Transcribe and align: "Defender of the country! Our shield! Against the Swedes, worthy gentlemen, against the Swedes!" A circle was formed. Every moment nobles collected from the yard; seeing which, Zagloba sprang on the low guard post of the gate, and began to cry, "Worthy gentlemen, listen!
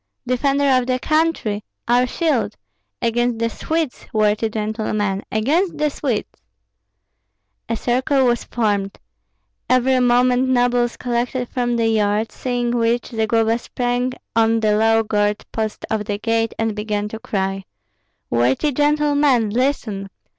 "Defender 0.25 0.63
of 0.79 0.87
the 0.87 0.97
country! 0.97 1.63
Our 1.87 2.07
shield! 2.07 2.55
Against 3.03 3.37
the 3.37 3.51
Swedes, 3.51 4.07
worthy 4.11 4.49
gentlemen, 4.49 5.21
against 5.31 5.77
the 5.77 5.91
Swedes!" 5.91 6.41
A 7.69 7.75
circle 7.75 8.25
was 8.25 8.43
formed. 8.45 8.97
Every 9.69 9.99
moment 9.99 10.49
nobles 10.49 10.97
collected 10.97 11.49
from 11.49 11.75
the 11.75 11.87
yard; 11.87 12.31
seeing 12.31 12.71
which, 12.71 13.09
Zagloba 13.09 13.59
sprang 13.59 14.13
on 14.35 14.59
the 14.61 14.75
low 14.75 15.03
guard 15.03 15.45
post 15.51 15.85
of 15.91 16.05
the 16.05 16.17
gate, 16.17 16.55
and 16.57 16.73
began 16.75 17.07
to 17.09 17.19
cry, 17.19 17.65
"Worthy 18.31 18.71
gentlemen, 18.71 19.51
listen! 19.51 20.09